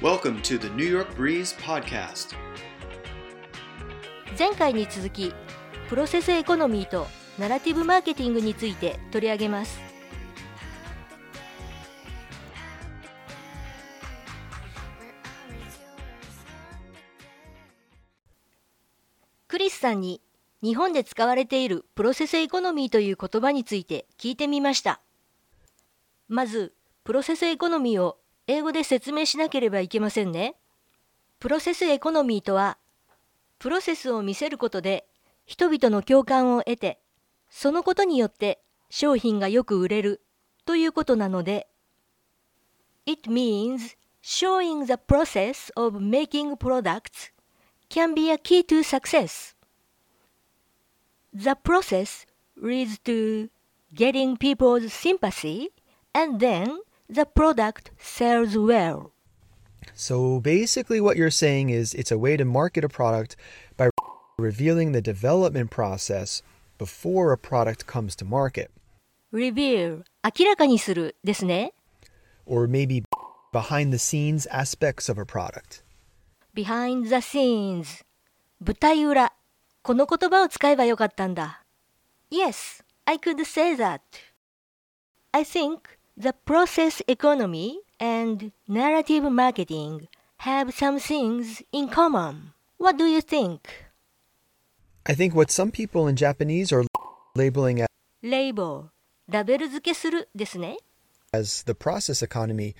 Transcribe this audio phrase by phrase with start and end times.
[0.00, 2.36] Welcome to the New York Breeze Podcast.
[4.38, 5.34] 前回に続き
[5.88, 9.80] プロセスエコノミーとナラティブマーケティングについて取り上げます
[19.48, 20.20] クリスさんに
[20.62, 25.00] 日本で使われているプロセスエコノミーという言葉について聞いてみました
[26.28, 26.72] まず
[27.02, 28.17] プロセスエコノミーを
[28.48, 30.56] 英語で説明しなければいけませんね
[31.38, 32.78] プロセスエコノミーとは
[33.58, 35.06] プロセスを見せることで
[35.44, 36.98] 人々の共感を得て
[37.50, 40.22] そのことによって商品がよく売れる
[40.64, 41.68] ということなので
[43.06, 47.30] It means showing the process of making products
[47.88, 49.54] can be a key to success.
[51.34, 53.48] The process leads to
[53.94, 55.70] getting people's sympathy
[56.12, 59.11] and then the product sells well.
[59.93, 63.35] So basically, what you're saying is it's a way to market a product
[63.77, 63.89] by
[64.37, 66.41] revealing the development process
[66.77, 68.71] before a product comes to market,
[69.31, 71.73] Reveal 明らかにするですね。
[72.45, 73.03] or maybe
[73.51, 75.83] behind the scenes aspects of a product.
[76.53, 78.03] behind the scenes
[78.59, 79.31] 舞台裏
[79.81, 81.63] この言葉を使えばよかったんだ
[82.31, 84.01] Yes, I could say that
[85.31, 85.81] I think
[86.17, 90.07] the process economy and narrative marketing
[90.37, 93.59] have some things in common What do you think?
[95.05, 96.83] I think what some people in Japanese are
[97.35, 97.85] labeling
[98.21, 100.77] レイボーラベル付けするですね
[101.33, 102.75] as the process economy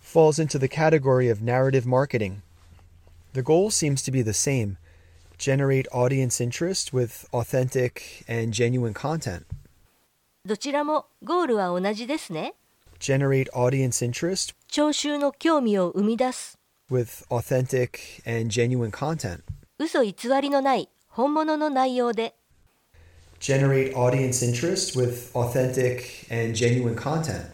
[0.00, 2.42] falls into the category of narrative marketing.
[3.34, 4.76] The goal seems to be the same
[5.38, 9.44] generate audience interest with authentic and genuine content.
[10.44, 12.54] どちらもゴールは同じですね
[12.99, 16.57] Generate audience interest 聴衆の興味を生み出す
[16.89, 17.91] with authentic
[18.25, 19.41] and genuine content.
[19.77, 22.35] 嘘偽りのない本物の内容で
[23.39, 26.01] Generate audience interest with authentic
[26.31, 27.45] and genuine content.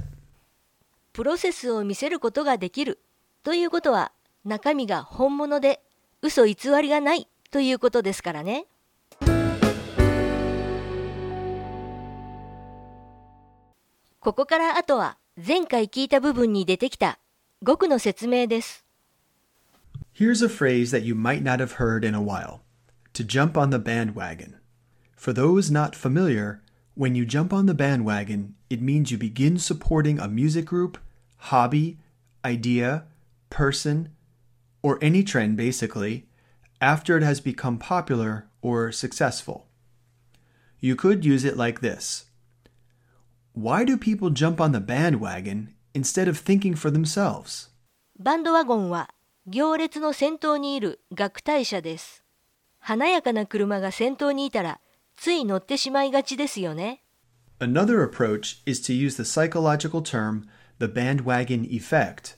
[1.12, 3.00] プロセスを見せることができる
[3.44, 4.14] ということは
[4.46, 5.82] 中身が本物で
[6.22, 8.66] 嘘偽りがないということですからね。
[14.22, 17.19] ここからあとは前回聞いた部分に出てきた
[17.63, 18.85] 語句の説明です。
[20.13, 22.61] Here's a phrase that you might not have heard in a while
[23.13, 24.57] to jump on the bandwagon.
[25.17, 26.61] For those not familiar,
[26.95, 30.99] when you jump on the bandwagon, it means you begin supporting a music group,
[31.51, 31.99] hobby,
[32.45, 33.05] idea,
[33.51, 34.09] person,
[34.83, 36.27] or any trend basically,
[36.81, 39.67] after it has become popular or successful.
[40.81, 42.27] You could use it like this
[43.56, 47.70] Why do people jump on the bandwagon instead of thinking for themselves?
[48.18, 49.12] バンドワゴンは
[49.46, 52.24] 行列の先頭にいる楽隊車です。
[52.80, 54.80] 華やかな車が先頭にいたら
[55.16, 57.04] つい乗ってしまいがちですよね。
[57.60, 60.46] Another approach is to use the psychological term
[60.80, 62.38] the bandwagon effect.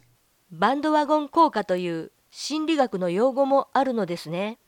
[0.51, 4.59] バンドワゴン効果という心理学の用語もあるのですね。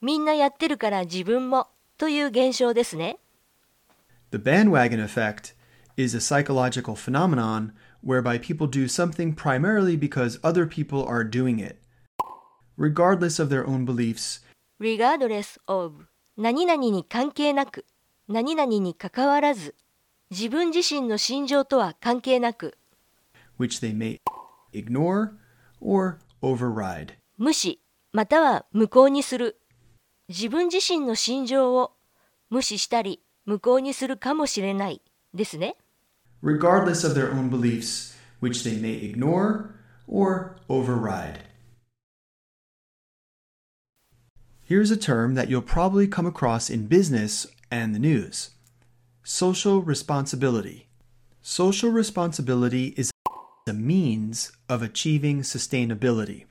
[0.00, 1.68] みんなやってるから自分も
[1.98, 3.18] という現象ですね。
[4.30, 5.57] The bandwagon effect
[5.98, 7.72] is a psychological phenomenon
[8.02, 11.82] whereby people do something primarily because other people are doing it,
[12.76, 14.38] regardless of their own beliefs,
[14.78, 16.06] regardless of
[16.36, 17.84] 何々に関係なく
[18.28, 19.74] 何々に関わらず
[20.30, 22.78] 自分自身の心情とは関係なく
[23.58, 24.20] which they may
[24.72, 25.32] ignore
[25.80, 27.14] or override.
[27.36, 27.80] 無視
[28.12, 29.60] または無効にする
[30.28, 31.90] 自分自身の心情を
[32.50, 35.02] 無視したり無効にするかもしれない
[35.34, 35.74] ですね。
[36.41, 39.75] regardless of their own beliefs, which they may ignore
[40.07, 41.39] or override.
[44.61, 48.51] Here's a term that you'll probably come across in business and the news
[49.23, 50.87] social responsibility.
[51.41, 53.11] Social responsibility is
[53.65, 56.45] the means of achieving sustainability.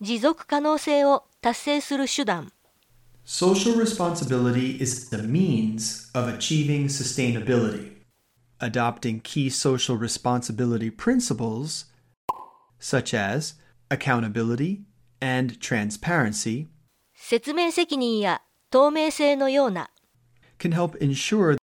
[0.00, 2.52] 持続可能性を達成する手段
[3.24, 7.97] Social responsibility is the means of achieving sustainability.
[8.60, 11.84] Adopting key social responsibility principles,
[12.78, 13.54] such as
[13.90, 14.84] accountability
[15.20, 16.68] and transparency,
[17.14, 19.90] 説明責任や透明性のような
[20.58, 21.56] can help ensure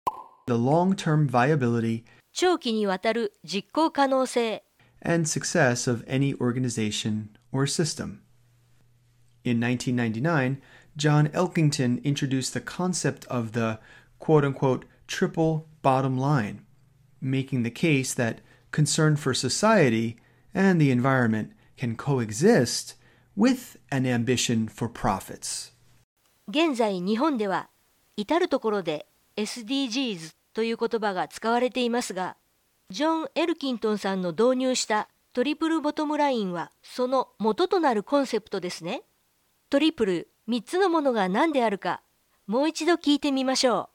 [0.47, 4.65] the long term viability 長期にわたる実行可能性
[5.03, 8.23] and success of any organization or system.
[9.45, 10.61] In 1999,
[10.97, 13.79] John Elkington introduced the concept of the
[14.19, 16.65] quote unquote triple bottom line,
[17.24, 18.38] making the case that
[18.72, 20.18] concern for society
[20.54, 22.96] and the environment can coexist
[23.36, 25.72] with an ambition for profits.
[26.50, 27.70] 現在日本では
[28.18, 32.36] 至る所で SDGs という言葉が使われていますが
[32.90, 39.02] ジョン・エルキントンさんの導入したトリプルボトムラインはその元となるコンセプトですね。
[39.72, 42.04] トリプル3つのものが何であるか
[42.46, 43.90] もう一度聞いてみましょ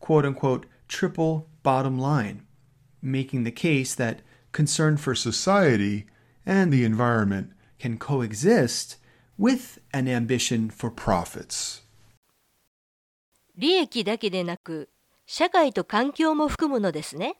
[0.00, 0.04] う。
[0.04, 2.40] quote unquote triple bottom line,
[3.02, 4.18] making the case that
[4.52, 6.06] concern for society
[6.44, 8.96] and the environment can coexist
[9.38, 11.82] with an ambition for profits.
[13.56, 14.88] 利益だけでなく
[15.26, 17.36] 社会と環境も含むのですね。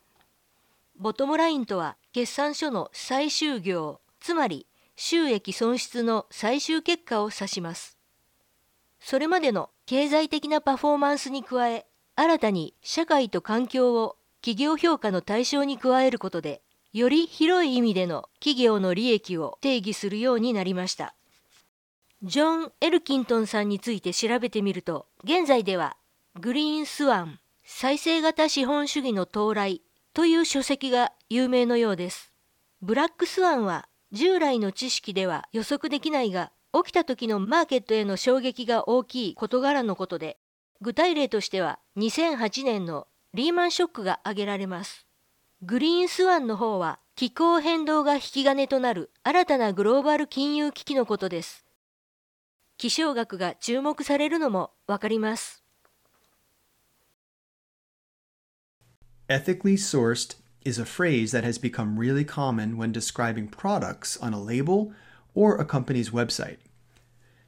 [0.97, 7.97] ボトムラインとは決算書の最終業つまり収益損失の最終結果を指します。
[8.99, 16.61] それまでの経済的なパフォーマンスに加え新たに社会と環境を企業評価の対象に加えることで
[16.93, 21.15] より広い意味での企業の利益を定義するようになりました。
[22.23, 25.95] ジョン・エルキントンさんについて調べてみると現在では
[26.39, 29.81] グリーンスワン再生型資本主義の到来
[30.13, 32.33] という書籍が有名のようです。
[32.81, 40.37] ブラックスワンは従来の知識では予測できないが起きた時のマーケットへの衝撃が大きい事柄のことで
[40.81, 45.05] 具体例としては2008年のリーマンショックが挙げられます。
[45.61, 51.65] グリーンスワンの方は気候変動が引き金となる新たなグローバル金融危機のことです。
[52.77, 55.63] 気象学が注目されるのもわかります。
[59.29, 60.35] Ethically sourced
[60.65, 64.91] is a phrase that has become really common when describing products on a label
[65.33, 66.57] or a company's website.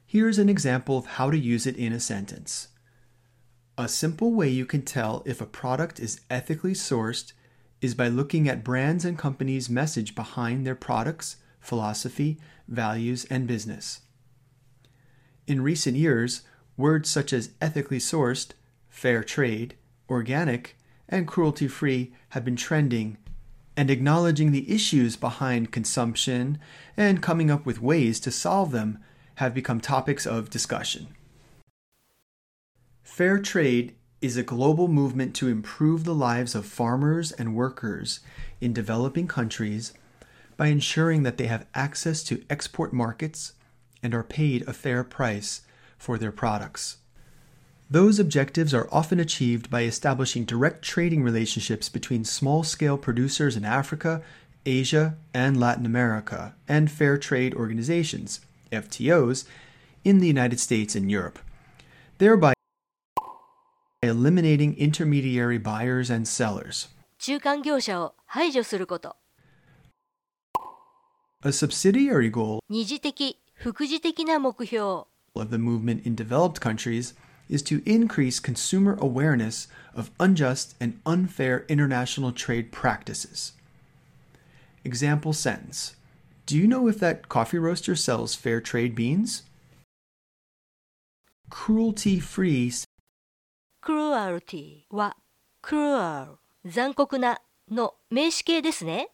[0.06, 2.68] Here's an example of how to use it in a sentence.
[3.76, 7.32] A simple way you can tell if a product is ethically sourced
[7.80, 12.38] is by looking at brands and companies' message behind their products, philosophy,
[12.68, 14.02] values, and business.
[15.48, 16.42] In recent years,
[16.76, 18.52] words such as ethically sourced,
[18.88, 19.74] fair trade,
[20.08, 20.78] organic,
[21.08, 23.18] and cruelty free have been trending,
[23.76, 26.60] and acknowledging the issues behind consumption
[26.96, 28.98] and coming up with ways to solve them
[29.36, 31.08] have become topics of discussion.
[33.04, 38.20] Fair trade is a global movement to improve the lives of farmers and workers
[38.60, 39.92] in developing countries
[40.56, 43.52] by ensuring that they have access to export markets
[44.02, 45.60] and are paid a fair price
[45.98, 46.96] for their products.
[47.90, 53.64] Those objectives are often achieved by establishing direct trading relationships between small scale producers in
[53.64, 54.22] Africa,
[54.64, 58.40] Asia, and Latin America, and fair trade organizations,
[58.72, 59.44] FTOs,
[60.02, 61.38] in the United States and Europe,
[62.18, 62.53] thereby
[64.04, 66.88] eliminating intermediary buyers and sellers.
[71.42, 72.60] A subsidiary goal
[75.36, 77.14] of the movement in developed countries
[77.48, 83.52] is to increase consumer awareness of unjust and unfair international trade practices.
[84.84, 85.96] Example sentence
[86.46, 89.42] Do you know if that coffee roaster sells fair trade beans?
[91.50, 92.72] Cruelty free
[93.83, 95.15] cruelty は
[95.63, 97.39] cruel 残酷な
[97.71, 99.09] の名詞形ですね。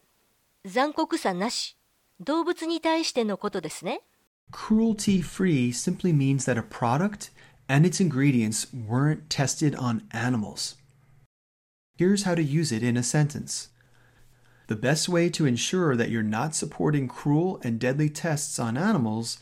[0.65, 1.77] 残酷さなし
[2.20, 4.01] 動物に対してのことですね。
[4.51, 7.32] Cruelty free simply means that a product
[7.68, 10.77] and its ingredients weren't tested on animals.
[11.98, 13.70] Here's how to use it in a sentence.
[14.68, 19.39] The best way to ensure that you're not supporting cruel and deadly tests on animals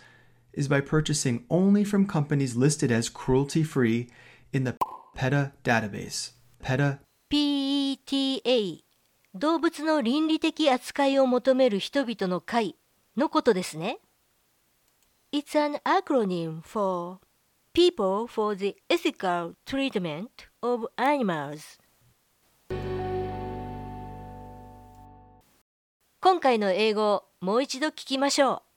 [0.53, 4.09] is by purchasing only from companies listed as cruelty free
[4.51, 4.75] in the
[5.18, 6.32] PETA database.
[6.62, 8.84] PETA PETA
[9.34, 12.76] 動物の倫理的扱いを求める人々の会
[13.16, 13.98] のことですね。
[15.32, 17.18] It's an acronym for
[17.72, 20.28] people for the ethical treatment
[20.62, 21.80] of animals
[26.20, 28.67] 今回の英語をもう一度聞きましょう。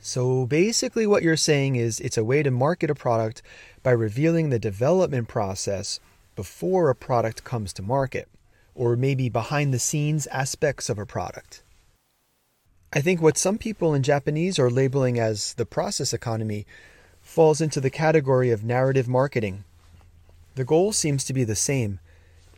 [0.00, 3.42] So basically, what you're saying is it's a way to market a product
[3.82, 6.00] by revealing the development process
[6.34, 8.28] before a product comes to market,
[8.74, 11.62] or maybe behind the scenes aspects of a product.
[12.92, 16.66] I think what some people in Japanese are labeling as the process economy
[17.20, 19.64] falls into the category of narrative marketing.
[20.54, 21.98] The goal seems to be the same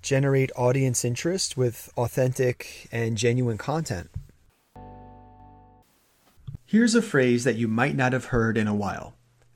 [0.02, 4.10] generate audience interest with authentic and genuine content.
[6.70, 9.14] Here's a phrase that you might not have heard in a while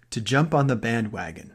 [0.08, 1.52] to jump on the bandwagon.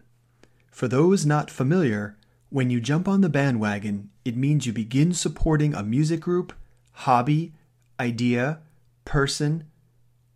[0.70, 2.16] For those not familiar,
[2.50, 6.54] when you jump on the bandwagon, it means you begin supporting a music group,
[6.92, 7.56] hobby,
[8.00, 8.60] idea,
[9.04, 9.64] person,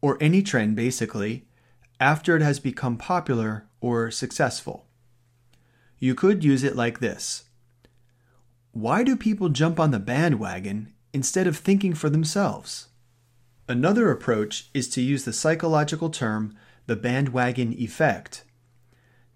[0.02, 1.46] or any trend basically,
[2.00, 4.88] after it has become popular or successful.
[6.00, 7.44] You could use it like this
[8.72, 12.88] Why do people jump on the bandwagon instead of thinking for themselves?
[13.72, 16.54] Another approach is to use the psychological term
[16.88, 18.44] the bandwagon effect.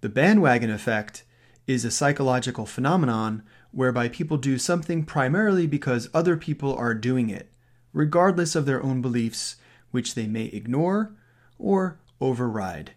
[0.02, 1.24] The bandwagon effect
[1.68, 7.50] is a psychological phenomenon whereby people do something primarily because other people are doing it,
[7.94, 9.56] regardless of their own beliefs,
[9.92, 11.16] which they may ignore
[11.58, 12.92] or override.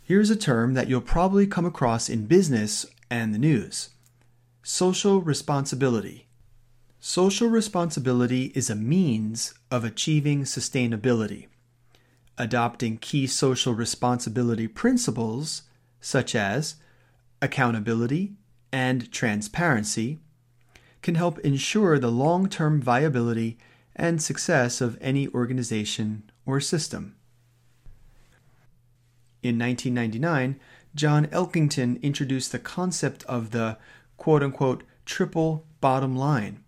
[0.00, 3.90] Here's a term that you'll probably come across in business and the news
[4.62, 6.29] social responsibility.
[7.02, 11.46] Social responsibility is a means of achieving sustainability.
[12.36, 15.62] Adopting key social responsibility principles,
[16.02, 16.74] such as
[17.40, 18.34] accountability
[18.70, 20.18] and transparency,
[21.00, 23.56] can help ensure the long term viability
[23.96, 27.16] and success of any organization or system.
[29.42, 30.60] In 1999,
[30.94, 33.78] John Elkington introduced the concept of the
[34.18, 36.62] quote unquote triple bottom line,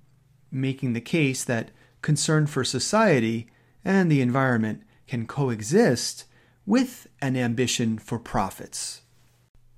[0.53, 1.71] making the case that
[2.03, 3.49] concern for society
[3.85, 6.25] and the environment can coexist
[6.67, 9.03] with an ambition for profits.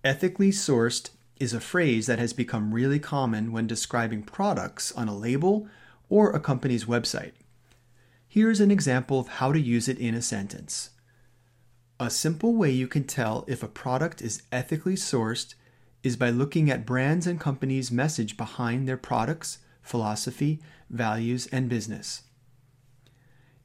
[0.03, 5.17] Ethically sourced is a phrase that has become really common when describing products on a
[5.17, 5.67] label
[6.09, 7.33] or a company's website.
[8.29, 10.91] Here's an example of how to use it in a sentence.
[12.01, 15.55] A simple way you can tell if a product is ethically sourced
[16.03, 20.61] is by looking at brands and companies' message behind their products, philosophy,
[20.91, 22.23] values, and business.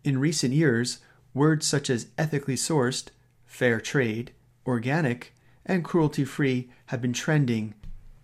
[0.03, 0.99] In recent years,
[1.33, 3.07] words such as ethically sourced,
[3.45, 4.31] fair trade,
[4.67, 5.33] organic,
[5.65, 7.73] and cruelty free have been trending,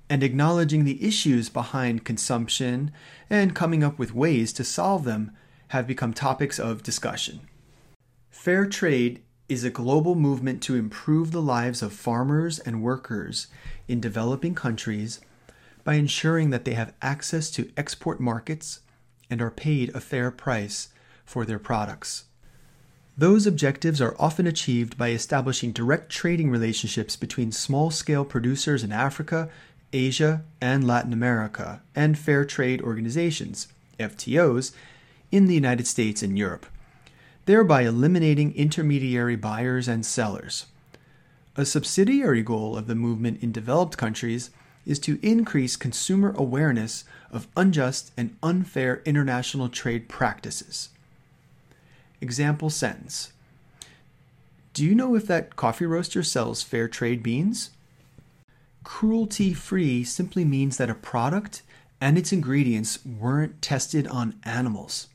[0.09, 2.91] and acknowledging the issues behind consumption
[3.29, 5.31] and coming up with ways to solve them
[5.69, 7.41] have become topics of discussion.
[8.29, 13.47] Fair trade is a global movement to improve the lives of farmers and workers
[13.87, 15.19] in developing countries
[15.85, 18.81] by ensuring that they have access to export markets
[19.29, 20.89] and are paid a fair price
[21.23, 22.25] for their products.
[23.17, 28.91] Those objectives are often achieved by establishing direct trading relationships between small scale producers in
[28.91, 29.49] Africa,
[29.93, 34.73] Asia, and Latin America, and fair trade organizations, FTOs,
[35.31, 36.65] in the United States and Europe,
[37.45, 40.65] thereby eliminating intermediary buyers and sellers.
[41.55, 44.49] A subsidiary goal of the movement in developed countries
[44.85, 50.89] is to increase consumer awareness of unjust and unfair international trade practices.
[52.21, 53.33] Example sentence
[54.73, 57.71] Do you know if that coffee roaster sells fair trade beans?
[58.83, 61.63] Cruelty free simply means that a product
[61.99, 65.07] and its ingredients weren't tested on animals.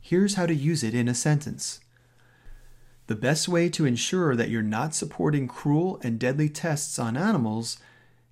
[0.00, 1.80] Here's how to use it in a sentence.
[3.08, 7.78] The best way to ensure that you're not supporting cruel and deadly tests on animals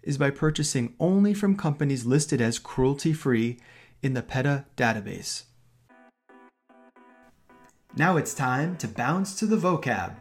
[0.06, 3.58] is by purchasing only from companies listed as cruelty free
[4.02, 5.42] in the PETA database.
[7.96, 10.14] Now it's time to bounce to the vocab.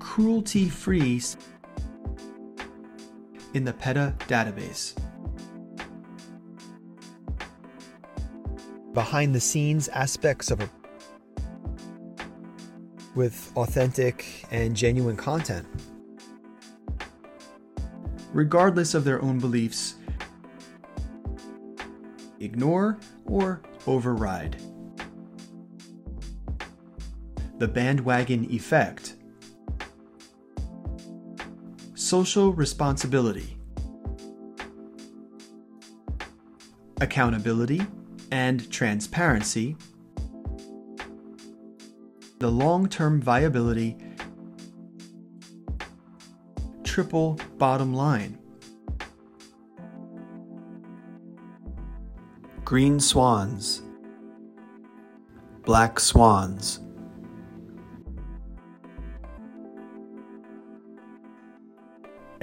[0.00, 1.22] Cruelty free
[3.52, 5.03] in the PETA database.
[8.94, 10.70] Behind the scenes aspects of a
[13.16, 15.66] with authentic and genuine content.
[18.32, 19.96] Regardless of their own beliefs,
[22.38, 24.56] ignore or override.
[27.58, 29.14] The bandwagon effect
[31.94, 33.56] social responsibility,
[37.00, 37.84] accountability
[38.30, 39.76] and transparency,
[42.38, 43.96] the long term viability,
[46.82, 48.38] triple bottom line.
[52.64, 53.82] Green swans,
[55.64, 56.80] black swans.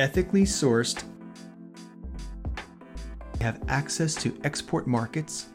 [0.01, 1.03] ethically sourced,
[3.39, 5.49] have access to export markets,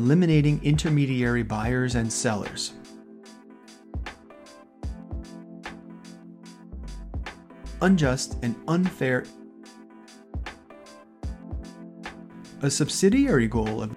[0.00, 2.72] eliminating intermediary buyers and sellers.
[7.82, 9.26] Unjust and unfair.
[12.62, 13.94] A subsidiary goal of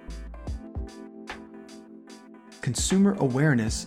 [2.60, 3.86] consumer awareness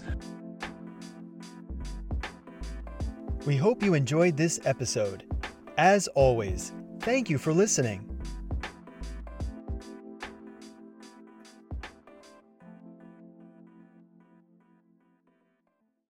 [3.45, 5.23] We hope you enjoyed this episode.
[5.77, 8.16] As always, thank you for listening.